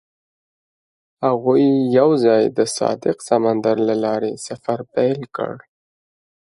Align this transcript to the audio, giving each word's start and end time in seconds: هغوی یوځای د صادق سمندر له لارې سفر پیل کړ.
هغوی 1.25 1.65
یوځای 1.97 2.43
د 2.57 2.59
صادق 2.77 3.17
سمندر 3.29 3.75
له 3.89 3.95
لارې 4.03 4.31
سفر 4.47 4.79
پیل 4.93 5.19
کړ. 5.35 5.53